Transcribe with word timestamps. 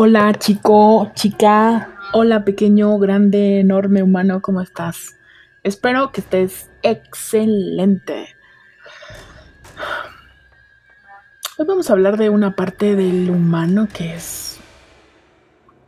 Hola 0.00 0.32
chico, 0.34 1.10
chica, 1.14 1.90
hola 2.12 2.44
pequeño, 2.44 2.96
grande, 3.00 3.58
enorme 3.58 4.00
humano, 4.00 4.40
¿cómo 4.40 4.60
estás? 4.60 5.18
Espero 5.64 6.12
que 6.12 6.20
estés 6.20 6.70
excelente. 6.84 8.28
Hoy 11.58 11.66
vamos 11.66 11.90
a 11.90 11.94
hablar 11.94 12.16
de 12.16 12.30
una 12.30 12.54
parte 12.54 12.94
del 12.94 13.28
humano 13.28 13.88
que 13.92 14.14
es 14.14 14.60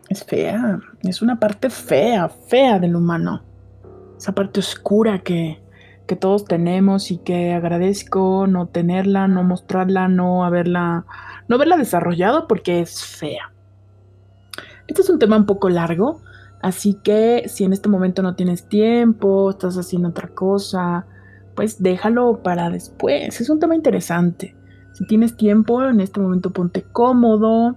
es 0.08 0.24
fea, 0.24 0.80
es 1.04 1.22
una 1.22 1.38
parte 1.38 1.70
fea, 1.70 2.28
fea 2.28 2.80
del 2.80 2.96
humano. 2.96 3.44
Esa 4.18 4.32
parte 4.32 4.58
oscura 4.58 5.20
que, 5.20 5.62
que 6.08 6.16
todos 6.16 6.46
tenemos 6.46 7.12
y 7.12 7.18
que 7.18 7.52
agradezco 7.52 8.48
no 8.48 8.66
tenerla, 8.66 9.28
no 9.28 9.44
mostrarla, 9.44 10.08
no 10.08 10.44
haberla, 10.44 11.06
no 11.46 11.54
haberla 11.54 11.76
desarrollado 11.76 12.48
porque 12.48 12.80
es 12.80 13.04
fea. 13.04 13.52
Este 14.90 15.02
es 15.02 15.08
un 15.08 15.20
tema 15.20 15.36
un 15.36 15.46
poco 15.46 15.68
largo, 15.68 16.20
así 16.62 16.94
que 16.94 17.44
si 17.46 17.62
en 17.62 17.72
este 17.72 17.88
momento 17.88 18.22
no 18.22 18.34
tienes 18.34 18.68
tiempo, 18.68 19.50
estás 19.50 19.76
haciendo 19.76 20.08
otra 20.08 20.26
cosa, 20.26 21.06
pues 21.54 21.80
déjalo 21.80 22.42
para 22.42 22.70
después. 22.70 23.40
Es 23.40 23.48
un 23.50 23.60
tema 23.60 23.76
interesante. 23.76 24.56
Si 24.94 25.06
tienes 25.06 25.36
tiempo, 25.36 25.80
en 25.84 26.00
este 26.00 26.18
momento 26.18 26.50
ponte 26.50 26.82
cómodo 26.82 27.76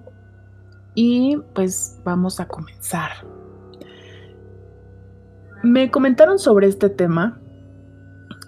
y 0.95 1.37
pues 1.53 2.01
vamos 2.03 2.39
a 2.39 2.47
comenzar. 2.47 3.11
Me 5.61 5.91
comentaron 5.91 6.39
sobre 6.39 6.65
este 6.65 6.89
tema, 6.89 7.39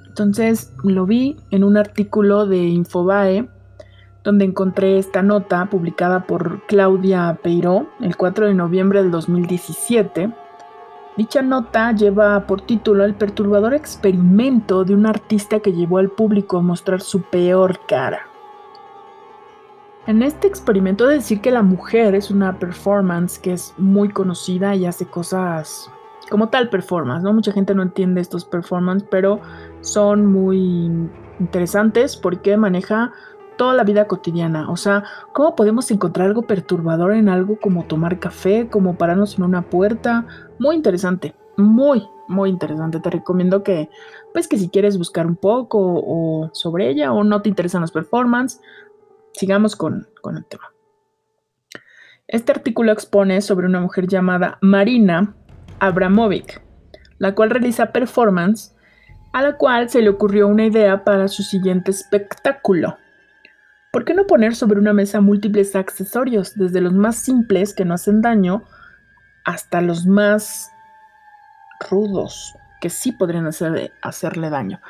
entonces 0.08 0.74
lo 0.84 1.06
vi 1.06 1.38
en 1.52 1.64
un 1.64 1.78
artículo 1.78 2.48
de 2.48 2.64
Infobae 2.64 3.48
donde 4.26 4.44
encontré 4.44 4.98
esta 4.98 5.22
nota 5.22 5.68
publicada 5.68 6.26
por 6.26 6.64
Claudia 6.66 7.40
Peiró 7.42 7.88
el 8.02 8.18
4 8.18 8.48
de 8.48 8.56
noviembre 8.56 9.02
del 9.02 9.12
2017. 9.12 10.34
Dicha 11.16 11.42
nota 11.44 11.92
lleva 11.94 12.46
por 12.48 12.62
título 12.62 13.06
El 13.06 13.14
perturbador 13.14 13.76
experimento 13.76 14.84
de 14.84 14.96
un 14.96 15.06
artista 15.06 15.60
que 15.60 15.72
llevó 15.72 16.00
al 16.00 16.10
público 16.10 16.58
a 16.58 16.62
mostrar 16.62 17.02
su 17.02 17.22
peor 17.22 17.80
cara. 17.88 18.28
En 20.08 20.24
este 20.24 20.48
experimento 20.48 21.08
de 21.08 21.16
decir 21.16 21.40
que 21.40 21.52
la 21.52 21.62
mujer 21.62 22.16
es 22.16 22.32
una 22.32 22.60
performance 22.60 23.40
que 23.40 23.54
es 23.54 23.74
muy 23.78 24.10
conocida 24.10 24.76
y 24.76 24.86
hace 24.86 25.06
cosas 25.06 25.90
como 26.30 26.50
tal 26.50 26.70
performance, 26.70 27.24
¿no? 27.24 27.32
Mucha 27.34 27.52
gente 27.52 27.76
no 27.76 27.84
entiende 27.84 28.22
estos 28.22 28.44
performances, 28.44 29.08
pero 29.10 29.40
son 29.82 30.26
muy 30.26 31.10
interesantes 31.40 32.18
porque 32.18 32.58
maneja 32.58 33.14
toda 33.58 33.74
la 33.74 33.84
vida 33.84 34.08
cotidiana. 34.08 34.70
O 34.70 34.78
sea, 34.78 35.04
¿cómo 35.34 35.56
podemos 35.56 35.90
encontrar 35.92 36.28
algo 36.28 36.44
perturbador 36.44 37.14
en 37.14 37.30
algo 37.30 37.60
como 37.60 37.86
tomar 37.86 38.20
café, 38.20 38.68
como 38.70 38.98
pararnos 38.98 39.38
en 39.38 39.44
una 39.44 39.64
puerta? 39.64 40.26
Muy 40.60 40.76
interesante, 40.76 41.36
muy, 41.58 42.08
muy 42.28 42.50
interesante. 42.50 43.00
Te 43.00 43.10
recomiendo 43.10 43.64
que, 43.64 43.90
pues 44.34 44.48
que 44.48 44.58
si 44.58 44.70
quieres 44.70 44.98
buscar 44.98 45.28
un 45.28 45.36
poco 45.36 46.50
sobre 46.54 46.90
ella 46.90 47.12
o 47.14 47.24
no 47.24 47.42
te 47.42 47.50
interesan 47.50 47.82
las 47.82 47.92
performances, 47.92 48.62
sigamos 49.34 49.76
con, 49.76 50.08
con 50.22 50.38
el 50.38 50.46
tema. 50.46 50.72
Este 52.28 52.52
artículo 52.52 52.92
expone 52.92 53.42
sobre 53.42 53.68
una 53.68 53.80
mujer 53.80 54.08
llamada 54.08 54.58
Marina 54.62 55.36
Abramovic, 55.80 56.64
la 57.20 57.36
cual 57.36 57.52
realiza 57.52 57.92
performance 57.92 58.76
a 59.32 59.42
la 59.42 59.58
cual 59.58 59.90
se 59.90 60.02
le 60.02 60.10
ocurrió 60.10 60.48
una 60.48 60.66
idea 60.66 61.04
para 61.04 61.28
su 61.28 61.44
siguiente 61.44 61.92
espectáculo. 61.92 62.98
¿Por 63.96 64.04
qué 64.04 64.14
no 64.14 64.28
poner 64.28 64.56
sobre 64.58 64.78
una 64.78 64.92
mesa 64.92 65.22
múltiples 65.22 65.74
accesorios, 65.74 66.56
desde 66.56 66.82
los 66.82 66.92
más 66.92 67.16
simples 67.16 67.74
que 67.74 67.86
no 67.86 67.94
hacen 67.94 68.22
daño 68.22 68.66
hasta 69.46 69.80
los 69.80 70.06
más 70.06 70.70
rudos 71.90 72.56
que 72.82 72.90
sí 72.90 73.14
podrían 73.14 73.48
hacerle 73.48 74.50
daño? 74.50 74.82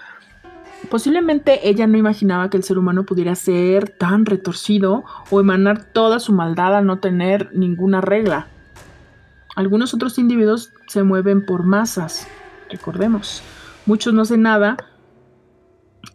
Posiblemente 0.90 1.70
ella 1.70 1.86
no 1.86 2.00
imaginaba 2.00 2.50
que 2.50 2.58
el 2.58 2.64
ser 2.64 2.80
humano 2.80 3.06
pudiera 3.06 3.36
ser 3.36 3.90
tan 3.90 4.26
retorcido 4.26 5.04
o 5.30 5.40
emanar 5.40 5.84
toda 5.84 6.18
su 6.18 6.34
maldad 6.34 6.76
al 6.76 6.88
no 6.88 6.98
tener 6.98 7.52
ninguna 7.54 8.02
regla. 8.02 8.48
Algunos 9.56 9.94
otros 9.94 10.18
individuos 10.18 10.74
se 10.88 11.04
mueven 11.04 11.46
por 11.46 11.62
masas, 11.62 12.28
recordemos. 12.72 13.44
Muchos 13.86 14.16
no 14.16 14.24
hacen 14.24 14.42
nada 14.42 14.78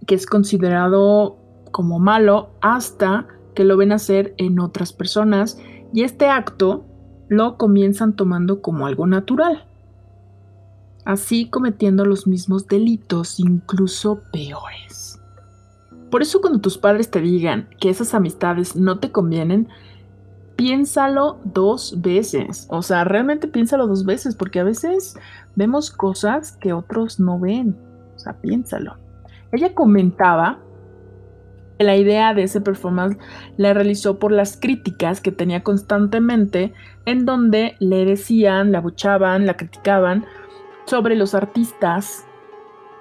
que 0.09 0.17
es 0.17 0.27
considerado 0.27 1.40
como 1.71 1.99
malo 1.99 2.51
hasta 2.61 3.27
que 3.55 3.65
lo 3.65 3.77
ven 3.77 3.93
hacer 3.93 4.35
en 4.37 4.61
otras 4.61 4.93
personas 4.93 5.59
y 5.93 6.03
este 6.03 6.29
acto 6.29 6.85
lo 7.29 7.57
comienzan 7.57 8.15
tomando 8.15 8.61
como 8.61 8.87
algo 8.87 9.07
natural, 9.07 9.65
así 11.05 11.49
cometiendo 11.49 12.05
los 12.05 12.27
mismos 12.27 12.67
delitos, 12.67 13.39
incluso 13.39 14.23
peores. 14.33 15.21
Por 16.11 16.23
eso 16.23 16.41
cuando 16.41 16.61
tus 16.61 16.77
padres 16.77 17.11
te 17.11 17.21
digan 17.21 17.69
que 17.79 17.89
esas 17.89 18.15
amistades 18.15 18.75
no 18.75 18.99
te 18.99 19.13
convienen, 19.13 19.69
piénsalo 20.57 21.39
dos 21.45 22.01
veces. 22.03 22.67
O 22.69 22.83
sea, 22.83 23.05
realmente 23.05 23.47
piénsalo 23.47 23.87
dos 23.87 24.05
veces, 24.05 24.35
porque 24.35 24.59
a 24.59 24.65
veces 24.65 25.17
vemos 25.55 25.91
cosas 25.91 26.53
que 26.53 26.73
otros 26.73 27.21
no 27.21 27.39
ven. 27.39 27.79
O 28.17 28.19
sea, 28.19 28.35
piénsalo. 28.41 28.97
Ella 29.53 29.73
comentaba 29.73 30.59
la 31.85 31.97
idea 31.97 32.35
de 32.35 32.43
ese 32.43 32.61
performance 32.61 33.17
la 33.57 33.73
realizó 33.73 34.19
por 34.19 34.33
las 34.33 34.57
críticas 34.57 35.21
que 35.21 35.33
tenía 35.33 35.63
constantemente, 35.63 36.75
en 37.07 37.25
donde 37.25 37.77
le 37.79 38.05
decían, 38.05 38.73
la 38.73 38.79
abuchaban, 38.79 39.47
la 39.47 39.57
criticaban 39.57 40.27
sobre 40.85 41.17
los 41.17 41.35
artistas 41.35 42.27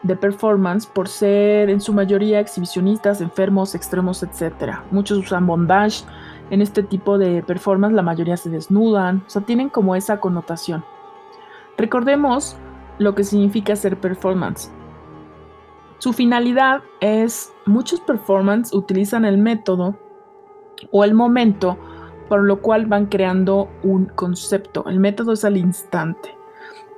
de 0.03 0.15
performance 0.15 0.85
por 0.85 1.09
ser 1.09 1.69
en 1.69 1.81
su 1.81 1.93
mayoría 1.93 2.39
exhibicionistas, 2.39 3.19
enfermos, 3.19 3.75
extremos, 3.75 4.23
etc. 4.23 4.77
Muchos 4.91 5.17
usan 5.17 5.45
bondage 5.45 6.05
en 6.49 6.61
este 6.61 6.81
tipo 6.81 7.17
de 7.17 7.43
performance, 7.43 7.93
la 7.93 8.01
mayoría 8.01 8.37
se 8.37 8.49
desnudan, 8.49 9.23
o 9.27 9.29
sea, 9.29 9.41
tienen 9.41 9.69
como 9.69 9.95
esa 9.95 10.19
connotación. 10.19 10.85
Recordemos 11.77 12.55
lo 12.97 13.13
que 13.13 13.23
significa 13.23 13.75
ser 13.75 13.97
performance. 13.97 14.71
Su 15.99 16.13
finalidad 16.13 16.81
es, 17.01 17.53
muchos 17.69 18.01
performances 18.01 18.73
utilizan 18.73 19.25
el 19.25 19.37
método 19.37 19.97
o 20.91 21.03
el 21.03 21.13
momento, 21.13 21.77
por 22.27 22.43
lo 22.43 22.61
cual 22.61 22.85
van 22.85 23.05
creando 23.05 23.69
un 23.83 24.05
concepto. 24.05 24.85
El 24.87 24.99
método 24.99 25.33
es 25.33 25.45
al 25.45 25.57
instante. 25.57 26.35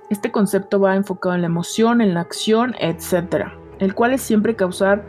Este 0.09 0.31
concepto 0.31 0.79
va 0.79 0.95
enfocado 0.95 1.35
en 1.35 1.41
la 1.41 1.47
emoción, 1.47 2.01
en 2.01 2.13
la 2.13 2.21
acción, 2.21 2.75
etc. 2.79 3.47
El 3.79 3.95
cual 3.95 4.13
es 4.13 4.21
siempre 4.21 4.55
causar 4.55 5.05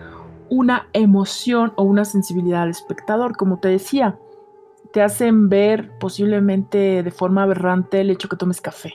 una 0.49 0.89
emoción 0.93 1.73
o 1.77 1.83
una 1.83 2.05
sensibilidad 2.05 2.62
al 2.62 2.71
espectador. 2.71 3.37
Como 3.37 3.59
te 3.59 3.69
decía, 3.69 4.19
te 4.93 5.03
hacen 5.03 5.49
ver 5.49 5.99
posiblemente 5.99 7.03
de 7.03 7.11
forma 7.11 7.43
aberrante 7.43 8.00
el 8.00 8.11
hecho 8.11 8.29
que 8.29 8.37
tomes 8.37 8.61
café. 8.61 8.94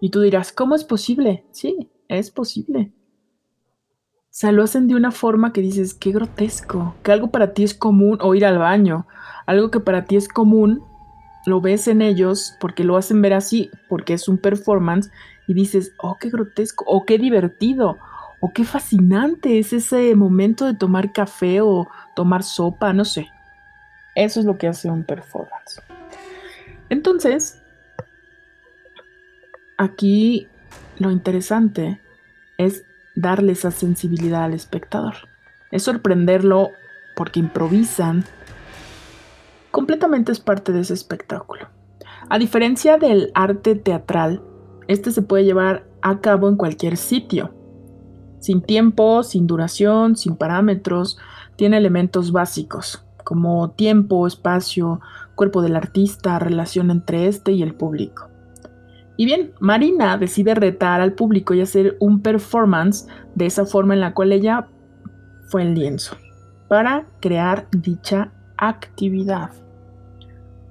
Y 0.00 0.10
tú 0.10 0.20
dirás, 0.20 0.52
¿cómo 0.52 0.74
es 0.74 0.84
posible? 0.84 1.46
Sí, 1.52 1.88
es 2.08 2.30
posible. 2.30 2.92
Sea, 4.38 4.52
lo 4.52 4.62
hacen 4.62 4.86
de 4.86 4.94
una 4.94 5.12
forma 5.12 5.54
que 5.54 5.62
dices, 5.62 5.94
qué 5.94 6.12
grotesco, 6.12 6.94
que 7.02 7.10
algo 7.10 7.30
para 7.30 7.54
ti 7.54 7.64
es 7.64 7.72
común 7.72 8.18
o 8.20 8.34
ir 8.34 8.44
al 8.44 8.58
baño, 8.58 9.06
algo 9.46 9.70
que 9.70 9.80
para 9.80 10.04
ti 10.04 10.16
es 10.16 10.28
común, 10.28 10.84
lo 11.46 11.62
ves 11.62 11.88
en 11.88 12.02
ellos 12.02 12.54
porque 12.60 12.84
lo 12.84 12.98
hacen 12.98 13.22
ver 13.22 13.32
así, 13.32 13.70
porque 13.88 14.12
es 14.12 14.28
un 14.28 14.36
performance 14.36 15.10
y 15.48 15.54
dices, 15.54 15.94
oh, 15.96 16.18
qué 16.20 16.28
grotesco, 16.28 16.84
o 16.86 17.06
qué 17.06 17.16
divertido, 17.16 17.96
o 18.40 18.52
qué 18.52 18.64
fascinante 18.64 19.58
es 19.58 19.72
ese 19.72 20.14
momento 20.14 20.66
de 20.66 20.74
tomar 20.74 21.14
café 21.14 21.62
o 21.62 21.88
tomar 22.14 22.42
sopa, 22.42 22.92
no 22.92 23.06
sé. 23.06 23.30
Eso 24.14 24.40
es 24.40 24.44
lo 24.44 24.58
que 24.58 24.68
hace 24.68 24.90
un 24.90 25.04
performance. 25.04 25.80
Entonces, 26.90 27.62
aquí 29.78 30.46
lo 30.98 31.10
interesante 31.10 32.02
es 32.58 32.85
darle 33.16 33.52
esa 33.52 33.70
sensibilidad 33.70 34.44
al 34.44 34.54
espectador. 34.54 35.14
Es 35.72 35.82
sorprenderlo 35.82 36.68
porque 37.16 37.40
improvisan. 37.40 38.24
Completamente 39.70 40.30
es 40.32 40.40
parte 40.40 40.72
de 40.72 40.80
ese 40.80 40.94
espectáculo. 40.94 41.68
A 42.28 42.38
diferencia 42.38 42.98
del 42.98 43.30
arte 43.34 43.74
teatral, 43.74 44.42
este 44.86 45.10
se 45.10 45.22
puede 45.22 45.44
llevar 45.44 45.86
a 46.02 46.20
cabo 46.20 46.48
en 46.48 46.56
cualquier 46.56 46.96
sitio. 46.96 47.52
Sin 48.38 48.62
tiempo, 48.62 49.22
sin 49.22 49.46
duración, 49.46 50.14
sin 50.14 50.36
parámetros, 50.36 51.18
tiene 51.56 51.78
elementos 51.78 52.30
básicos 52.30 53.02
como 53.26 53.70
tiempo, 53.72 54.24
espacio, 54.28 55.00
cuerpo 55.34 55.60
del 55.60 55.74
artista, 55.74 56.38
relación 56.38 56.92
entre 56.92 57.26
este 57.26 57.50
y 57.50 57.64
el 57.64 57.74
público. 57.74 58.28
Y 59.16 59.24
bien, 59.24 59.52
Marina 59.60 60.18
decide 60.18 60.54
retar 60.54 61.00
al 61.00 61.12
público 61.12 61.54
y 61.54 61.60
hacer 61.60 61.96
un 62.00 62.20
performance 62.20 63.06
de 63.34 63.46
esa 63.46 63.64
forma 63.64 63.94
en 63.94 64.00
la 64.00 64.12
cual 64.12 64.32
ella 64.32 64.68
fue 65.48 65.62
el 65.62 65.74
lienzo 65.74 66.16
para 66.68 67.06
crear 67.20 67.68
dicha 67.70 68.32
actividad. 68.56 69.50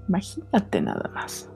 Imagínate 0.07 0.81
nada 0.81 1.09
más. 1.13 1.49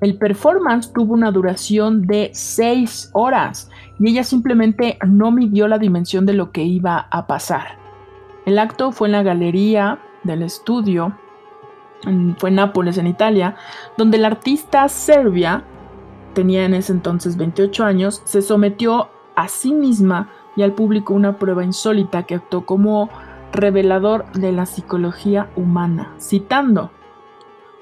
El 0.00 0.16
performance 0.16 0.92
tuvo 0.92 1.12
una 1.12 1.30
duración 1.30 2.06
de 2.06 2.30
6 2.32 3.10
horas 3.12 3.68
y 3.98 4.10
ella 4.10 4.24
simplemente 4.24 4.98
no 5.06 5.30
midió 5.30 5.68
la 5.68 5.78
dimensión 5.78 6.24
de 6.24 6.32
lo 6.32 6.52
que 6.52 6.62
iba 6.62 7.08
a 7.10 7.26
pasar. 7.26 7.78
El 8.46 8.58
acto 8.58 8.92
fue 8.92 9.08
en 9.08 9.12
la 9.12 9.22
galería 9.22 9.98
del 10.24 10.42
estudio, 10.42 11.18
fue 12.38 12.50
Nápoles, 12.50 12.98
en 12.98 13.06
Italia, 13.06 13.56
donde 13.96 14.18
la 14.18 14.28
artista 14.28 14.88
serbia, 14.88 15.64
tenía 16.34 16.64
en 16.64 16.74
ese 16.74 16.92
entonces 16.92 17.36
28 17.36 17.84
años, 17.84 18.22
se 18.24 18.42
sometió 18.42 19.10
a 19.36 19.48
sí 19.48 19.72
misma 19.72 20.30
y 20.56 20.62
al 20.62 20.72
público 20.72 21.14
una 21.14 21.38
prueba 21.38 21.64
insólita 21.64 22.24
que 22.24 22.36
actuó 22.36 22.66
como 22.66 23.10
revelador 23.52 24.30
de 24.32 24.52
la 24.52 24.66
psicología 24.66 25.50
humana, 25.56 26.14
citando 26.18 26.90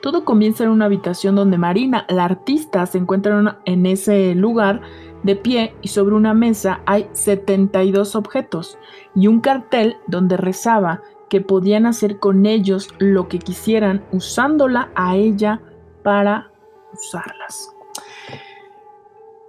todo 0.00 0.24
comienza 0.24 0.62
en 0.62 0.70
una 0.70 0.84
habitación 0.84 1.34
donde 1.34 1.58
Marina, 1.58 2.06
la 2.08 2.24
artista, 2.24 2.86
se 2.86 2.98
encuentra 2.98 3.58
en 3.64 3.86
ese 3.86 4.34
lugar 4.36 4.80
de 5.24 5.34
pie 5.34 5.74
y 5.82 5.88
sobre 5.88 6.14
una 6.14 6.34
mesa 6.34 6.80
hay 6.86 7.08
72 7.12 8.14
objetos 8.14 8.78
y 9.16 9.26
un 9.26 9.40
cartel 9.40 9.96
donde 10.06 10.36
rezaba 10.36 11.02
que 11.28 11.40
podían 11.40 11.86
hacer 11.86 12.18
con 12.18 12.46
ellos 12.46 12.88
lo 12.98 13.28
que 13.28 13.38
quisieran 13.38 14.04
usándola 14.12 14.90
a 14.94 15.16
ella 15.16 15.60
para 16.02 16.50
usarlas. 16.92 17.74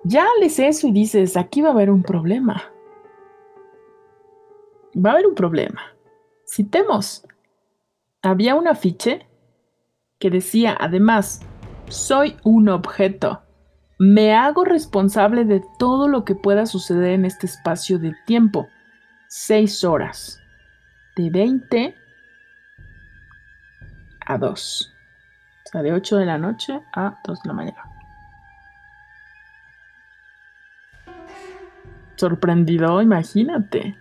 Ya 0.04 0.26
lees 0.40 0.60
eso 0.60 0.88
y 0.88 0.92
dices, 0.92 1.38
aquí 1.38 1.62
va 1.62 1.70
a 1.70 1.74
haber 1.74 1.90
un 1.90 2.04
problema. 2.04 2.64
Va 4.96 5.12
a 5.12 5.14
haber 5.14 5.28
un 5.28 5.36
problema. 5.36 5.82
Citemos. 6.48 7.26
Había 8.22 8.56
un 8.56 8.68
afiche 8.68 9.28
que 10.20 10.30
decía 10.30 10.76
además, 10.80 11.42
soy 11.88 12.38
un 12.44 12.70
objeto. 12.70 13.42
Me 13.98 14.34
hago 14.34 14.64
responsable 14.64 15.46
de 15.46 15.64
todo 15.78 16.08
lo 16.08 16.24
que 16.24 16.36
pueda 16.36 16.66
suceder 16.66 17.12
en 17.12 17.26
este 17.26 17.46
espacio 17.46 18.00
de 18.00 18.14
tiempo. 18.26 18.68
Seis 19.28 19.84
horas. 19.84 20.40
De 21.20 21.30
20 21.30 21.96
a 24.26 24.38
2. 24.38 24.94
O 25.66 25.70
sea, 25.70 25.82
de 25.82 25.92
8 25.92 26.16
de 26.16 26.26
la 26.26 26.38
noche 26.38 26.80
a 26.94 27.20
2 27.26 27.42
de 27.44 27.48
la 27.50 27.54
mañana. 27.54 27.84
Sorprendido, 32.16 33.02
imagínate. 33.02 33.98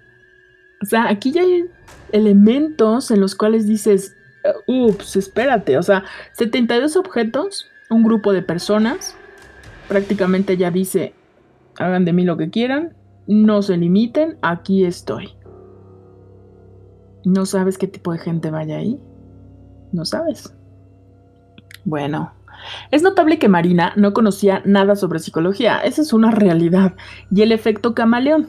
O 0.80 0.86
sea, 0.86 1.08
aquí 1.08 1.32
ya 1.32 1.42
hay 1.42 1.64
elementos 2.12 3.10
en 3.10 3.20
los 3.20 3.34
cuales 3.34 3.66
dices, 3.66 4.16
ups, 4.68 5.16
espérate, 5.16 5.76
o 5.76 5.82
sea, 5.82 6.04
72 6.34 6.94
objetos, 6.94 7.68
un 7.90 8.04
grupo 8.04 8.32
de 8.32 8.42
personas, 8.42 9.16
prácticamente 9.88 10.56
ya 10.56 10.70
dice, 10.70 11.14
hagan 11.80 12.04
de 12.04 12.12
mí 12.12 12.22
lo 12.22 12.36
que 12.36 12.50
quieran, 12.50 12.94
no 13.26 13.62
se 13.62 13.76
limiten, 13.76 14.38
aquí 14.40 14.84
estoy. 14.84 15.37
¿No 17.28 17.44
sabes 17.44 17.76
qué 17.76 17.86
tipo 17.86 18.10
de 18.12 18.18
gente 18.18 18.50
vaya 18.50 18.78
ahí? 18.78 18.98
No 19.92 20.06
sabes. 20.06 20.56
Bueno, 21.84 22.32
es 22.90 23.02
notable 23.02 23.38
que 23.38 23.50
Marina 23.50 23.92
no 23.96 24.14
conocía 24.14 24.62
nada 24.64 24.96
sobre 24.96 25.18
psicología, 25.18 25.80
esa 25.80 26.00
es 26.00 26.14
una 26.14 26.30
realidad, 26.30 26.94
y 27.30 27.42
el 27.42 27.52
efecto 27.52 27.94
camaleón. 27.94 28.48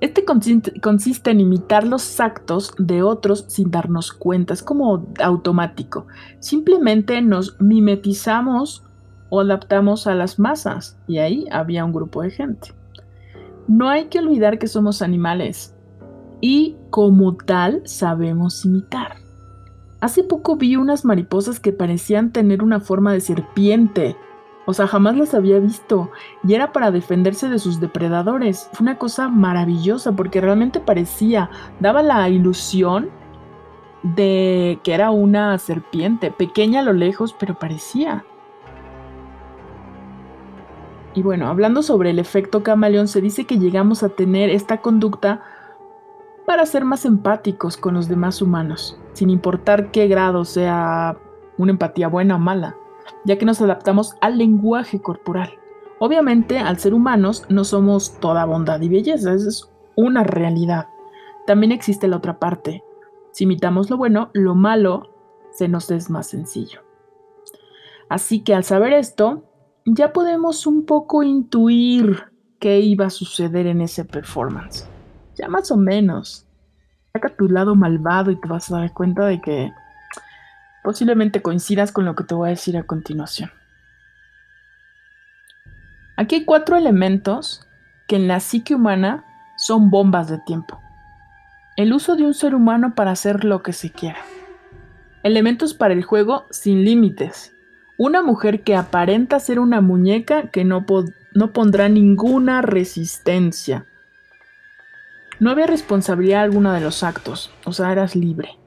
Este 0.00 0.24
consiste 0.24 1.30
en 1.30 1.38
imitar 1.38 1.86
los 1.86 2.18
actos 2.18 2.74
de 2.76 3.04
otros 3.04 3.44
sin 3.46 3.70
darnos 3.70 4.12
cuenta, 4.12 4.52
es 4.52 4.64
como 4.64 5.06
automático. 5.22 6.08
Simplemente 6.40 7.22
nos 7.22 7.60
mimetizamos 7.60 8.82
o 9.30 9.42
adaptamos 9.42 10.08
a 10.08 10.16
las 10.16 10.40
masas 10.40 10.98
y 11.06 11.18
ahí 11.18 11.46
había 11.52 11.84
un 11.84 11.92
grupo 11.92 12.22
de 12.22 12.32
gente. 12.32 12.74
No 13.68 13.88
hay 13.88 14.06
que 14.06 14.18
olvidar 14.18 14.58
que 14.58 14.66
somos 14.66 15.02
animales 15.02 15.71
y 16.42 16.76
como 16.90 17.36
tal 17.36 17.80
sabemos 17.86 18.66
imitar. 18.66 19.16
Hace 20.00 20.24
poco 20.24 20.56
vi 20.56 20.76
unas 20.76 21.06
mariposas 21.06 21.60
que 21.60 21.72
parecían 21.72 22.32
tener 22.32 22.62
una 22.62 22.80
forma 22.80 23.14
de 23.14 23.20
serpiente 23.22 24.16
o 24.64 24.72
sea, 24.72 24.86
jamás 24.86 25.16
las 25.16 25.34
había 25.34 25.58
visto. 25.58 26.10
Y 26.46 26.54
era 26.54 26.72
para 26.72 26.90
defenderse 26.90 27.48
de 27.48 27.58
sus 27.58 27.80
depredadores. 27.80 28.68
Fue 28.72 28.84
una 28.84 28.98
cosa 28.98 29.28
maravillosa 29.28 30.12
porque 30.12 30.40
realmente 30.40 30.80
parecía, 30.80 31.50
daba 31.80 32.02
la 32.02 32.28
ilusión 32.28 33.10
de 34.02 34.80
que 34.82 34.94
era 34.94 35.10
una 35.10 35.58
serpiente, 35.58 36.30
pequeña 36.30 36.80
a 36.80 36.84
lo 36.84 36.92
lejos, 36.92 37.34
pero 37.38 37.58
parecía. 37.58 38.24
Y 41.14 41.22
bueno, 41.22 41.48
hablando 41.48 41.82
sobre 41.82 42.10
el 42.10 42.18
efecto 42.18 42.62
camaleón, 42.62 43.08
se 43.08 43.20
dice 43.20 43.44
que 43.44 43.58
llegamos 43.58 44.02
a 44.02 44.10
tener 44.10 44.48
esta 44.48 44.80
conducta 44.80 45.42
para 46.52 46.66
ser 46.66 46.84
más 46.84 47.06
empáticos 47.06 47.78
con 47.78 47.94
los 47.94 48.08
demás 48.08 48.42
humanos, 48.42 48.98
sin 49.14 49.30
importar 49.30 49.90
qué 49.90 50.06
grado 50.06 50.44
sea 50.44 51.16
una 51.56 51.72
empatía 51.72 52.08
buena 52.08 52.36
o 52.36 52.38
mala 52.38 52.76
ya 53.24 53.38
que 53.38 53.46
nos 53.46 53.62
adaptamos 53.62 54.16
al 54.20 54.36
lenguaje 54.36 55.00
corporal. 55.00 55.54
Obviamente, 55.98 56.58
al 56.58 56.78
ser 56.78 56.92
humanos 56.92 57.46
no 57.48 57.64
somos 57.64 58.20
toda 58.20 58.44
bondad 58.44 58.82
y 58.82 58.90
belleza, 58.90 59.32
es 59.32 59.72
una 59.96 60.24
realidad. 60.24 60.88
También 61.46 61.72
existe 61.72 62.06
la 62.06 62.18
otra 62.18 62.38
parte. 62.38 62.84
Si 63.30 63.44
imitamos 63.44 63.88
lo 63.88 63.96
bueno, 63.96 64.28
lo 64.34 64.54
malo 64.54 65.08
se 65.52 65.68
nos 65.68 65.90
es 65.90 66.10
más 66.10 66.26
sencillo. 66.26 66.80
Así 68.10 68.40
que 68.40 68.54
al 68.54 68.64
saber 68.64 68.92
esto, 68.92 69.44
ya 69.86 70.12
podemos 70.12 70.66
un 70.66 70.84
poco 70.84 71.22
intuir 71.22 72.24
qué 72.58 72.80
iba 72.80 73.06
a 73.06 73.10
suceder 73.10 73.66
en 73.66 73.80
ese 73.80 74.04
performance. 74.04 74.91
Ya 75.36 75.48
más 75.48 75.70
o 75.70 75.76
menos. 75.76 76.46
Saca 77.12 77.28
tu 77.30 77.48
lado 77.48 77.74
malvado 77.74 78.30
y 78.30 78.40
te 78.40 78.48
vas 78.48 78.70
a 78.70 78.78
dar 78.78 78.92
cuenta 78.92 79.26
de 79.26 79.40
que 79.40 79.72
Posiblemente 80.82 81.42
coincidas 81.42 81.92
con 81.92 82.04
lo 82.04 82.16
que 82.16 82.24
te 82.24 82.34
voy 82.34 82.48
a 82.48 82.50
decir 82.50 82.76
a 82.76 82.82
continuación. 82.82 83.50
Aquí 86.16 86.36
hay 86.36 86.44
cuatro 86.44 86.76
elementos 86.76 87.66
que 88.08 88.16
en 88.16 88.26
la 88.28 88.40
psique 88.40 88.74
humana 88.74 89.24
son 89.56 89.90
bombas 89.90 90.28
de 90.28 90.38
tiempo. 90.38 90.80
El 91.76 91.92
uso 91.92 92.16
de 92.16 92.24
un 92.24 92.34
ser 92.34 92.54
humano 92.54 92.94
para 92.94 93.12
hacer 93.12 93.44
lo 93.44 93.62
que 93.62 93.72
se 93.72 93.90
quiera. 93.90 94.18
Elementos 95.22 95.72
para 95.72 95.94
el 95.94 96.02
juego 96.02 96.46
sin 96.50 96.84
límites. 96.84 97.54
Una 97.96 98.20
mujer 98.22 98.62
que 98.62 98.74
aparenta 98.74 99.38
ser 99.38 99.60
una 99.60 99.80
muñeca 99.80 100.48
que 100.48 100.64
no, 100.64 100.84
no 101.34 101.52
pondrá 101.52 101.88
ninguna 101.88 102.60
resistencia. 102.60 103.86
No 105.40 105.50
había 105.50 105.66
responsabilidad 105.66 106.42
alguna 106.42 106.74
de 106.74 106.80
los 106.80 107.02
actos, 107.02 107.50
o 107.64 107.72
sea, 107.72 107.92
eras 107.92 108.14
libre 108.14 108.58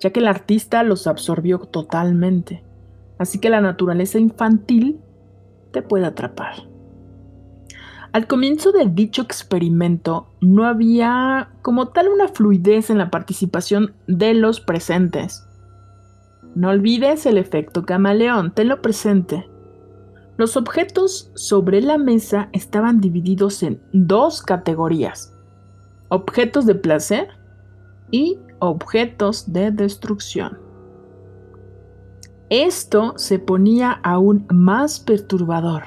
ya 0.00 0.10
que 0.10 0.20
el 0.20 0.28
artista 0.28 0.82
los 0.82 1.06
absorbió 1.06 1.58
totalmente. 1.58 2.62
Así 3.18 3.40
que 3.40 3.50
la 3.50 3.60
naturaleza 3.60 4.18
infantil 4.18 5.00
te 5.72 5.82
puede 5.82 6.06
atrapar. 6.06 6.54
Al 8.12 8.26
comienzo 8.26 8.72
de 8.72 8.86
dicho 8.86 9.22
experimento 9.22 10.28
no 10.40 10.64
había 10.64 11.50
como 11.62 11.88
tal 11.88 12.08
una 12.08 12.28
fluidez 12.28 12.90
en 12.90 12.98
la 12.98 13.10
participación 13.10 13.94
de 14.06 14.34
los 14.34 14.60
presentes. 14.60 15.44
No 16.54 16.70
olvides 16.70 17.26
el 17.26 17.36
efecto 17.36 17.84
camaleón, 17.84 18.52
tenlo 18.52 18.80
presente. 18.80 19.48
Los 20.38 20.56
objetos 20.56 21.30
sobre 21.34 21.82
la 21.82 21.98
mesa 21.98 22.48
estaban 22.52 23.00
divididos 23.00 23.62
en 23.62 23.80
dos 23.92 24.42
categorías. 24.42 25.37
Objetos 26.10 26.64
de 26.66 26.74
placer 26.74 27.28
y 28.10 28.38
objetos 28.60 29.52
de 29.52 29.70
destrucción. 29.70 30.58
Esto 32.50 33.12
se 33.16 33.38
ponía 33.38 34.00
aún 34.02 34.46
más 34.50 35.00
perturbador. 35.00 35.84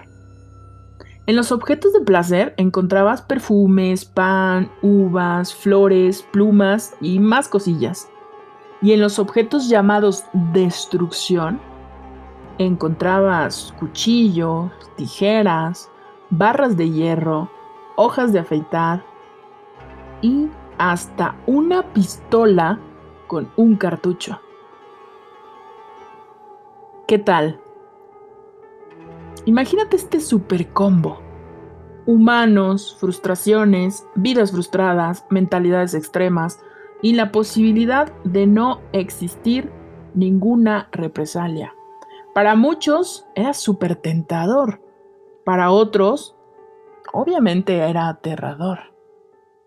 En 1.26 1.36
los 1.36 1.52
objetos 1.52 1.94
de 1.94 2.02
placer 2.02 2.54
encontrabas 2.58 3.24
perfumes, 3.24 4.06
pan, 4.06 4.72
uvas, 4.84 5.56
flores, 5.56 6.24
plumas 6.32 6.94
y 7.02 7.20
más 7.20 7.48
cosillas. 7.48 8.08
Y 8.82 8.94
en 8.94 9.02
los 9.02 9.18
objetos 9.18 9.70
llamados 9.70 10.24
destrucción 10.54 11.60
encontrabas 12.60 13.74
cuchillos, 13.80 14.72
tijeras, 14.98 15.90
barras 16.30 16.78
de 16.78 16.92
hierro, 16.92 17.50
hojas 17.96 18.34
de 18.34 18.40
afeitar 18.40 19.04
y 20.22 20.50
hasta 20.78 21.36
una 21.46 21.94
pistola 21.94 22.80
con 23.28 23.52
un 23.56 23.76
cartucho. 23.76 24.40
¿Qué 27.08 27.20
tal? 27.20 27.60
Imagínate 29.46 29.96
este 29.96 30.20
super 30.20 30.72
combo. 30.72 31.20
Humanos, 32.06 32.98
frustraciones, 33.00 34.08
vidas 34.16 34.52
frustradas, 34.52 35.26
mentalidades 35.30 35.94
extremas 35.94 36.60
y 37.02 37.14
la 37.14 37.32
posibilidad 37.32 38.12
de 38.24 38.48
no 38.48 38.82
existir 38.92 39.72
ninguna 40.14 40.90
represalia. 40.92 41.74
Para 42.34 42.56
muchos 42.56 43.28
era 43.36 43.54
súper 43.54 43.96
tentador, 43.96 44.82
para 45.44 45.72
otros 45.72 46.36
obviamente 47.12 47.78
era 47.78 48.08
aterrador. 48.08 48.80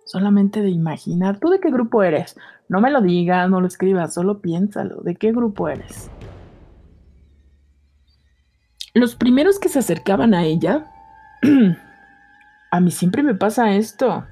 Solamente 0.05 0.61
de 0.61 0.71
imaginar, 0.71 1.39
¿tú 1.39 1.49
de 1.49 1.61
qué 1.61 1.71
grupo 1.71 2.03
eres? 2.03 2.37
No 2.69 2.81
me 2.81 2.91
lo 2.91 3.01
digas, 3.01 3.49
no 3.49 3.61
lo 3.61 3.67
escribas, 3.67 4.15
solo 4.15 4.41
piénsalo, 4.41 5.01
¿de 5.03 5.17
qué 5.17 5.33
grupo 5.33 5.69
eres? 5.69 6.11
Los 8.93 9.17
primeros 9.17 9.59
que 9.59 9.69
se 9.69 9.79
acercaban 9.79 10.35
a 10.35 10.45
ella, 10.45 10.87
a 12.71 12.81
mí 12.81 12.91
siempre 12.91 13.23
me 13.23 13.35
pasa 13.35 13.73
esto, 13.73 14.27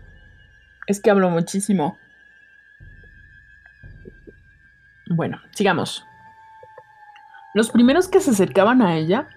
es 0.87 1.01
que 1.01 1.11
hablo 1.11 1.31
muchísimo. 1.31 1.97
Bueno, 5.11 5.41
sigamos. 5.53 6.07
Los 7.55 7.71
primeros 7.71 8.09
que 8.09 8.21
se 8.21 8.31
acercaban 8.31 8.83
a 8.83 8.97
ella 8.97 9.29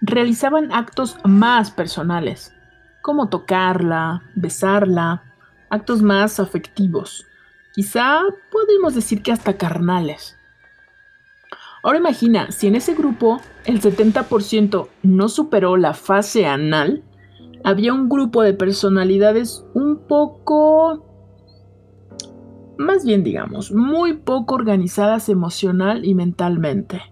realizaban 0.00 0.72
actos 0.72 1.18
más 1.24 1.70
personales, 1.70 2.54
como 3.02 3.28
tocarla, 3.28 4.22
besarla, 4.34 5.29
actos 5.70 6.02
más 6.02 6.38
afectivos, 6.40 7.26
quizá 7.72 8.20
podemos 8.50 8.94
decir 8.94 9.22
que 9.22 9.32
hasta 9.32 9.56
carnales. 9.56 10.36
Ahora 11.82 11.98
imagina, 11.98 12.50
si 12.50 12.66
en 12.66 12.76
ese 12.76 12.94
grupo 12.94 13.40
el 13.64 13.80
70% 13.80 14.88
no 15.02 15.28
superó 15.28 15.78
la 15.78 15.94
fase 15.94 16.46
anal, 16.46 17.02
había 17.64 17.94
un 17.94 18.08
grupo 18.08 18.42
de 18.42 18.52
personalidades 18.52 19.64
un 19.74 20.06
poco 20.06 21.06
más 22.80 23.04
bien 23.04 23.22
digamos, 23.22 23.72
muy 23.72 24.14
poco 24.14 24.54
organizadas 24.54 25.28
emocional 25.28 26.04
y 26.04 26.14
mentalmente. 26.14 27.02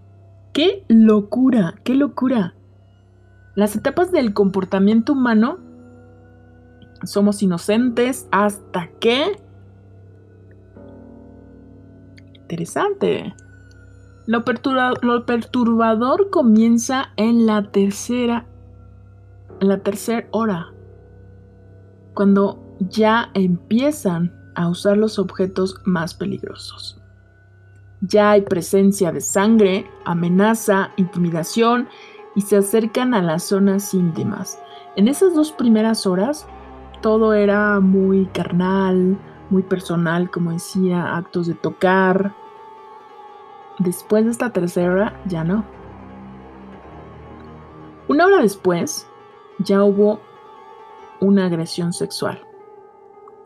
¡Qué 0.55 0.85
locura! 0.89 1.75
¡Qué 1.85 1.95
locura! 1.95 2.55
Las 3.55 3.77
etapas 3.77 4.11
del 4.11 4.33
comportamiento 4.33 5.13
humano 5.13 5.59
somos 7.05 7.43
inocentes 7.43 8.29
hasta 8.31 8.89
que... 9.01 9.41
Interesante. 12.35 13.35
Lo, 14.27 14.45
lo 15.03 15.27
perturbador 15.27 16.31
comienza 16.31 17.11
en 17.17 17.47
la 17.47 17.71
tercera... 17.71 18.47
En 19.61 19.69
la 19.69 19.79
tercera 19.79 20.27
hora. 20.31 20.73
Cuando 22.15 22.77
ya 22.81 23.31
empiezan 23.35 24.33
a 24.55 24.69
usar 24.69 24.97
los 24.97 25.19
objetos 25.19 25.81
más 25.85 26.15
peligrosos. 26.15 27.01
Ya 28.01 28.33
hay 28.33 28.43
presencia 28.43 29.13
de 29.13 29.21
sangre, 29.21 29.87
amenaza, 30.05 30.91
intimidación 30.97 31.89
y 32.35 32.43
se 32.43 32.57
acercan 32.57 33.15
a 33.15 33.23
las 33.23 33.45
zonas 33.45 33.95
íntimas. 33.95 34.61
En 34.97 35.09
esas 35.09 35.35
dos 35.35 35.53
primeras 35.53 36.07
horas 36.07 36.47
todo 37.01 37.35
era 37.35 37.81
muy 37.81 38.27
carnal, 38.27 39.19
muy 39.51 39.63
personal, 39.63 40.31
como 40.31 40.53
decía, 40.53 41.17
actos 41.17 41.47
de 41.47 41.55
tocar. 41.55 42.35
Después 43.79 44.25
de 44.25 44.31
esta 44.31 44.53
tercera 44.53 45.21
ya 45.27 45.45
no. 45.45 45.65
Una 48.09 48.27
hora 48.27 48.41
después 48.41 49.07
ya 49.59 49.85
hubo 49.85 50.21
una 51.21 51.47
agresión 51.47 51.93
sexual. 51.93 52.41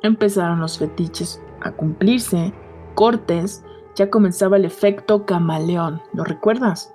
Empezaron 0.02 0.61
los 0.61 0.78
fetiches 0.78 1.42
a 1.61 1.73
cumplirse, 1.73 2.52
cortes, 2.94 3.64
ya 3.94 4.09
comenzaba 4.11 4.56
el 4.56 4.64
efecto 4.64 5.26
camaleón, 5.26 6.00
¿lo 6.12 6.25
recuerdas? 6.25 6.94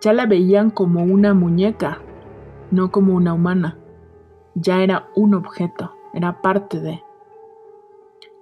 Ya 0.00 0.12
la 0.12 0.26
veían 0.26 0.70
como 0.70 1.02
una 1.02 1.34
muñeca, 1.34 1.98
no 2.70 2.90
como 2.90 3.14
una 3.14 3.34
humana. 3.34 3.79
Ya 4.54 4.82
era 4.82 5.08
un 5.14 5.34
objeto, 5.34 5.94
era 6.12 6.42
parte 6.42 6.80
de. 6.80 7.02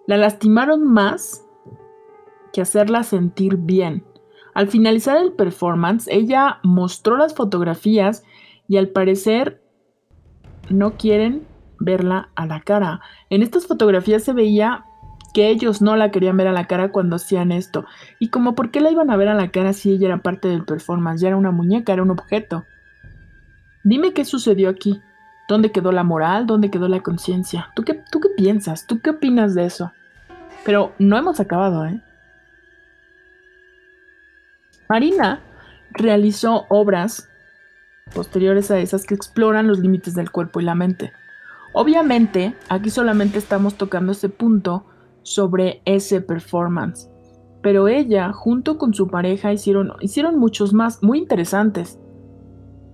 La 0.06 0.16
lastimaron 0.16 0.84
más 0.84 1.46
que 2.52 2.62
hacerla 2.62 3.02
sentir 3.02 3.56
bien. 3.56 4.04
Al 4.54 4.68
finalizar 4.68 5.18
el 5.18 5.32
performance, 5.32 6.08
ella 6.08 6.58
mostró 6.62 7.16
las 7.16 7.34
fotografías 7.34 8.24
y 8.66 8.76
al 8.76 8.88
parecer 8.88 9.62
no 10.70 10.96
quieren 10.96 11.46
verla 11.78 12.30
a 12.34 12.46
la 12.46 12.60
cara. 12.60 13.00
En 13.30 13.42
estas 13.42 13.66
fotografías 13.66 14.24
se 14.24 14.32
veía 14.32 14.84
que 15.34 15.48
ellos 15.48 15.82
no 15.82 15.96
la 15.96 16.10
querían 16.10 16.36
ver 16.36 16.48
a 16.48 16.52
la 16.52 16.66
cara 16.66 16.90
cuando 16.90 17.16
hacían 17.16 17.52
esto. 17.52 17.84
Y 18.18 18.30
como 18.30 18.54
por 18.54 18.70
qué 18.70 18.80
la 18.80 18.90
iban 18.90 19.10
a 19.10 19.16
ver 19.16 19.28
a 19.28 19.34
la 19.34 19.50
cara 19.50 19.72
si 19.72 19.92
ella 19.92 20.08
era 20.08 20.22
parte 20.22 20.48
del 20.48 20.64
performance, 20.64 21.20
ya 21.20 21.28
era 21.28 21.36
una 21.36 21.50
muñeca, 21.50 21.92
era 21.92 22.02
un 22.02 22.10
objeto. 22.10 22.64
Dime 23.84 24.12
qué 24.12 24.24
sucedió 24.24 24.68
aquí. 24.68 25.00
¿Dónde 25.48 25.72
quedó 25.72 25.92
la 25.92 26.04
moral? 26.04 26.46
¿Dónde 26.46 26.70
quedó 26.70 26.88
la 26.88 27.00
conciencia? 27.00 27.70
¿Tú 27.74 27.82
qué, 27.82 28.02
¿Tú 28.12 28.20
qué 28.20 28.28
piensas? 28.28 28.86
¿Tú 28.86 29.00
qué 29.00 29.10
opinas 29.10 29.54
de 29.54 29.64
eso? 29.64 29.92
Pero 30.64 30.92
no 30.98 31.16
hemos 31.16 31.40
acabado, 31.40 31.86
¿eh? 31.86 32.02
Marina 34.90 35.40
realizó 35.90 36.66
obras 36.68 37.28
posteriores 38.14 38.70
a 38.70 38.78
esas 38.78 39.06
que 39.06 39.14
exploran 39.14 39.66
los 39.66 39.78
límites 39.78 40.14
del 40.14 40.30
cuerpo 40.30 40.60
y 40.60 40.64
la 40.64 40.74
mente. 40.74 41.12
Obviamente, 41.72 42.54
aquí 42.68 42.90
solamente 42.90 43.38
estamos 43.38 43.74
tocando 43.74 44.12
ese 44.12 44.28
punto 44.28 44.86
sobre 45.22 45.82
ese 45.84 46.20
performance. 46.20 47.08
Pero 47.62 47.88
ella, 47.88 48.32
junto 48.32 48.78
con 48.78 48.94
su 48.94 49.08
pareja, 49.08 49.52
hicieron, 49.52 49.92
hicieron 50.00 50.38
muchos 50.38 50.72
más 50.72 51.02
muy 51.02 51.18
interesantes, 51.18 51.98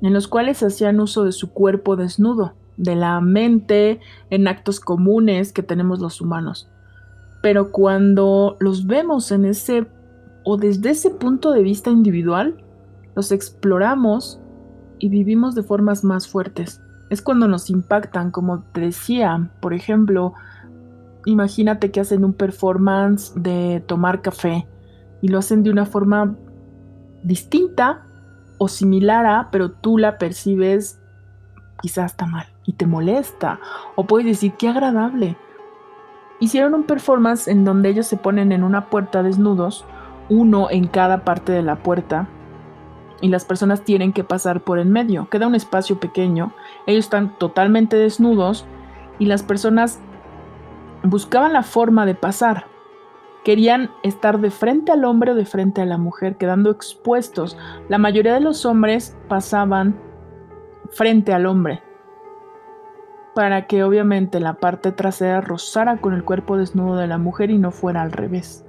en 0.04 0.12
los 0.12 0.28
cuales 0.28 0.62
hacían 0.62 1.00
uso 1.00 1.24
de 1.24 1.32
su 1.32 1.50
cuerpo 1.52 1.96
desnudo, 1.96 2.54
de 2.76 2.94
la 2.94 3.20
mente, 3.20 4.00
en 4.30 4.48
actos 4.48 4.80
comunes 4.80 5.52
que 5.52 5.62
tenemos 5.62 6.00
los 6.00 6.20
humanos. 6.20 6.68
Pero 7.42 7.72
cuando 7.72 8.56
los 8.60 8.86
vemos 8.86 9.32
en 9.32 9.44
ese 9.44 9.86
o 10.44 10.56
desde 10.56 10.90
ese 10.90 11.10
punto 11.10 11.52
de 11.52 11.62
vista 11.62 11.90
individual, 11.90 12.62
los 13.14 13.32
exploramos 13.32 14.40
y 14.98 15.08
vivimos 15.08 15.54
de 15.54 15.62
formas 15.62 16.04
más 16.04 16.28
fuertes 16.28 16.80
es 17.10 17.22
cuando 17.22 17.48
nos 17.48 17.70
impactan, 17.70 18.30
como 18.30 18.62
te 18.72 18.82
decía, 18.82 19.50
por 19.60 19.74
ejemplo, 19.74 20.34
imagínate 21.26 21.90
que 21.90 22.00
hacen 22.00 22.24
un 22.24 22.32
performance 22.32 23.32
de 23.36 23.82
tomar 23.86 24.22
café 24.22 24.66
y 25.22 25.28
lo 25.28 25.38
hacen 25.38 25.62
de 25.62 25.70
una 25.70 25.86
forma 25.86 26.36
distinta 27.22 28.06
o 28.58 28.68
similar 28.68 29.26
a, 29.26 29.48
pero 29.50 29.70
tú 29.70 29.98
la 29.98 30.18
percibes 30.18 31.00
quizás 31.80 32.12
está 32.12 32.26
mal 32.26 32.46
y 32.64 32.72
te 32.72 32.86
molesta. 32.86 33.60
O 33.94 34.06
puedes 34.06 34.26
decir, 34.26 34.54
qué 34.54 34.68
agradable. 34.68 35.36
Hicieron 36.40 36.74
un 36.74 36.84
performance 36.84 37.48
en 37.48 37.64
donde 37.64 37.90
ellos 37.90 38.06
se 38.06 38.16
ponen 38.16 38.52
en 38.52 38.64
una 38.64 38.86
puerta 38.86 39.22
desnudos, 39.22 39.84
uno 40.28 40.68
en 40.70 40.86
cada 40.86 41.24
parte 41.24 41.52
de 41.52 41.62
la 41.62 41.76
puerta, 41.76 42.28
y 43.20 43.28
las 43.28 43.44
personas 43.44 43.82
tienen 43.82 44.12
que 44.12 44.24
pasar 44.24 44.62
por 44.62 44.78
en 44.78 44.90
medio. 44.90 45.28
Queda 45.28 45.46
un 45.46 45.54
espacio 45.54 46.00
pequeño, 46.00 46.52
ellos 46.86 47.04
están 47.04 47.38
totalmente 47.38 47.96
desnudos 47.96 48.66
y 49.18 49.26
las 49.26 49.42
personas 49.42 50.00
buscaban 51.02 51.52
la 51.52 51.62
forma 51.62 52.06
de 52.06 52.14
pasar. 52.14 52.66
Querían 53.44 53.90
estar 54.02 54.40
de 54.40 54.50
frente 54.50 54.90
al 54.90 55.04
hombre 55.04 55.32
o 55.32 55.34
de 55.34 55.44
frente 55.44 55.82
a 55.82 55.86
la 55.86 55.98
mujer, 55.98 56.36
quedando 56.36 56.70
expuestos. 56.70 57.58
La 57.88 57.98
mayoría 57.98 58.32
de 58.34 58.40
los 58.40 58.64
hombres 58.64 59.16
pasaban 59.28 60.00
frente 60.90 61.32
al 61.32 61.46
hombre, 61.46 61.82
para 63.34 63.66
que 63.66 63.84
obviamente 63.84 64.40
la 64.40 64.54
parte 64.54 64.92
trasera 64.92 65.40
rozara 65.40 65.98
con 65.98 66.14
el 66.14 66.24
cuerpo 66.24 66.56
desnudo 66.56 66.96
de 66.96 67.06
la 67.06 67.18
mujer 67.18 67.50
y 67.50 67.58
no 67.58 67.70
fuera 67.70 68.00
al 68.00 68.12
revés. 68.12 68.64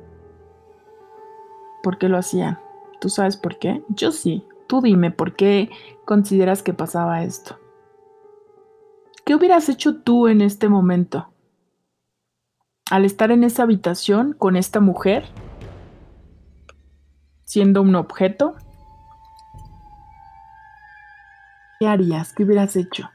¿Por 1.82 1.98
qué 1.98 2.10
lo 2.10 2.18
hacían? 2.18 2.60
¿Tú 3.00 3.10
sabes 3.10 3.38
por 3.38 3.60
qué? 3.60 3.84
Yo 3.90 4.12
sí. 4.12 4.46
Tú 4.68 4.82
dime 4.82 5.12
por 5.12 5.36
qué 5.36 5.70
consideras 6.06 6.64
que 6.64 6.74
pasaba 6.74 7.24
esto. 7.24 7.60
¿Qué 9.24 9.36
hubieras 9.36 9.70
hecho 9.70 10.02
tú 10.02 10.28
en 10.28 10.42
este 10.42 10.70
momento? 10.70 11.28
Al 12.92 13.04
estar 13.04 13.32
en 13.32 13.44
esa 13.44 13.64
habitación 13.64 14.34
con 14.34 14.56
esta 14.56 14.80
mujer, 14.80 15.26
siendo 17.44 17.82
un 17.82 17.96
objeto, 17.96 18.56
¿qué 21.80 21.88
harías? 21.88 22.32
¿Qué 22.34 22.44
hubieras 22.44 22.76
hecho? 22.76 23.10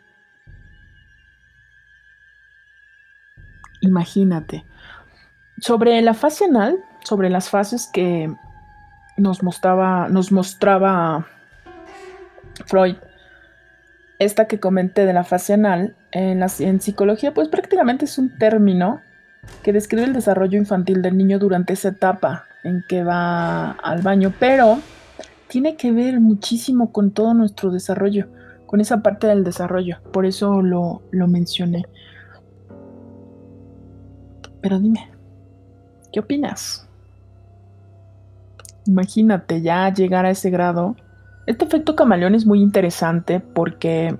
Imagínate. 3.80 4.64
Sobre 5.60 6.02
la 6.02 6.14
fase 6.14 6.46
anal, 6.46 6.84
sobre 7.04 7.30
las 7.30 7.48
fases 7.48 7.88
que 7.92 8.34
nos 9.16 9.44
mostraba, 9.44 10.08
nos 10.08 10.32
mostraba 10.32 11.28
Freud, 12.66 12.96
esta 14.18 14.48
que 14.48 14.58
comenté 14.58 15.06
de 15.06 15.12
la 15.12 15.22
fase 15.22 15.52
anal, 15.54 15.96
en, 16.10 16.42
en 16.42 16.80
psicología, 16.80 17.32
pues 17.32 17.48
prácticamente 17.48 18.06
es 18.06 18.18
un 18.18 18.36
término 18.36 19.00
que 19.62 19.72
describe 19.72 20.04
el 20.04 20.12
desarrollo 20.12 20.58
infantil 20.58 21.02
del 21.02 21.16
niño 21.16 21.38
durante 21.38 21.72
esa 21.72 21.88
etapa 21.88 22.44
en 22.64 22.84
que 22.88 23.04
va 23.04 23.72
al 23.72 24.02
baño, 24.02 24.32
pero 24.38 24.78
tiene 25.48 25.76
que 25.76 25.92
ver 25.92 26.20
muchísimo 26.20 26.92
con 26.92 27.10
todo 27.10 27.34
nuestro 27.34 27.70
desarrollo, 27.70 28.28
con 28.66 28.80
esa 28.80 29.02
parte 29.02 29.26
del 29.26 29.44
desarrollo. 29.44 29.98
Por 30.12 30.26
eso 30.26 30.62
lo, 30.62 31.02
lo 31.10 31.26
mencioné. 31.26 31.84
Pero 34.60 34.78
dime, 34.78 35.10
¿qué 36.12 36.20
opinas? 36.20 36.86
Imagínate 38.86 39.60
ya 39.62 39.92
llegar 39.92 40.26
a 40.26 40.30
ese 40.30 40.50
grado. 40.50 40.96
Este 41.46 41.64
efecto 41.64 41.96
camaleón 41.96 42.34
es 42.34 42.46
muy 42.46 42.60
interesante 42.62 43.40
porque 43.40 44.16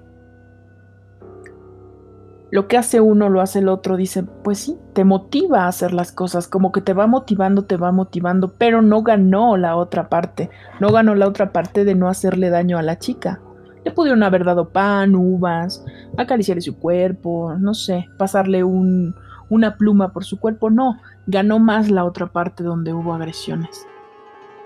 lo 2.51 2.67
que 2.67 2.77
hace 2.77 3.01
uno 3.01 3.29
lo 3.29 3.41
hace 3.41 3.61
el 3.61 3.69
otro, 3.69 3.97
dice, 3.97 4.25
pues 4.25 4.59
sí, 4.59 4.77
te 4.93 5.05
motiva 5.05 5.65
a 5.65 5.69
hacer 5.69 5.93
las 5.93 6.11
cosas, 6.11 6.49
como 6.49 6.73
que 6.73 6.81
te 6.81 6.95
va 6.95 7.07
motivando, 7.07 7.65
te 7.65 7.77
va 7.77 7.93
motivando, 7.93 8.55
pero 8.59 8.83
no 8.83 9.03
ganó 9.03 9.57
la 9.57 9.77
otra 9.77 10.09
parte, 10.09 10.51
no 10.81 10.91
ganó 10.91 11.15
la 11.15 11.29
otra 11.29 11.53
parte 11.53 11.85
de 11.85 11.95
no 11.95 12.09
hacerle 12.09 12.51
daño 12.51 12.77
a 12.77 12.83
la 12.83 12.99
chica. 12.99 13.41
Le 13.85 13.93
pudieron 13.93 14.23
haber 14.25 14.45
dado 14.45 14.71
pan, 14.71 15.15
uvas, 15.15 15.85
acariciarle 16.19 16.61
su 16.61 16.77
cuerpo, 16.77 17.55
no 17.59 17.73
sé, 17.73 18.09
pasarle 18.19 18.65
un, 18.65 19.15
una 19.49 19.77
pluma 19.77 20.13
por 20.13 20.25
su 20.25 20.41
cuerpo, 20.41 20.71
no, 20.71 20.99
ganó 21.27 21.61
más 21.61 21.89
la 21.91 22.05
otra 22.05 22.27
parte 22.27 22.65
donde 22.65 22.93
hubo 22.93 23.15
agresiones. 23.15 23.87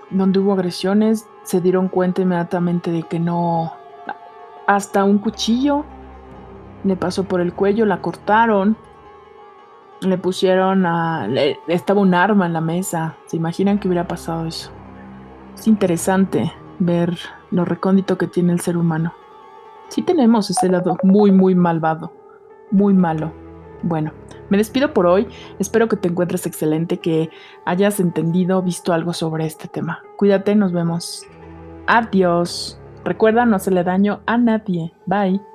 Donde 0.09 0.39
hubo 0.39 0.53
agresiones 0.53 1.25
se 1.43 1.61
dieron 1.61 1.87
cuenta 1.87 2.23
inmediatamente 2.23 2.91
de 2.91 3.03
que 3.03 3.19
no, 3.19 3.73
hasta 4.67 5.03
un 5.03 5.19
cuchillo 5.19 5.85
le 6.85 6.95
pasó 6.95 7.23
por 7.23 7.41
el 7.41 7.53
cuello, 7.53 7.85
la 7.85 8.01
cortaron, 8.01 8.77
le 10.01 10.17
pusieron 10.17 10.85
a... 10.85 11.27
estaba 11.67 11.99
un 11.99 12.13
arma 12.13 12.45
en 12.45 12.53
la 12.53 12.61
mesa. 12.61 13.15
¿Se 13.25 13.35
imaginan 13.35 13.79
que 13.79 13.87
hubiera 13.87 14.07
pasado 14.07 14.45
eso? 14.45 14.71
Es 15.55 15.67
interesante 15.67 16.53
ver 16.79 17.17
lo 17.51 17.65
recóndito 17.65 18.17
que 18.17 18.27
tiene 18.27 18.53
el 18.53 18.59
ser 18.59 18.77
humano. 18.77 19.13
Sí 19.89 20.03
tenemos 20.03 20.49
ese 20.49 20.69
lado 20.69 20.97
muy, 21.03 21.31
muy 21.31 21.55
malvado, 21.55 22.13
muy 22.71 22.93
malo. 22.93 23.33
Bueno, 23.81 24.11
me 24.49 24.57
despido 24.57 24.93
por 24.93 25.07
hoy. 25.07 25.27
Espero 25.59 25.87
que 25.87 25.97
te 25.97 26.07
encuentres 26.07 26.45
excelente, 26.45 26.99
que 26.99 27.29
hayas 27.65 27.99
entendido, 27.99 28.61
visto 28.61 28.93
algo 28.93 29.13
sobre 29.13 29.45
este 29.45 29.67
tema. 29.67 30.03
Cuídate, 30.17 30.55
nos 30.55 30.71
vemos. 30.71 31.25
Adiós. 31.87 32.79
Recuerda 33.03 33.45
no 33.45 33.55
hacerle 33.55 33.83
daño 33.83 34.21
a 34.25 34.37
nadie. 34.37 34.93
Bye. 35.05 35.54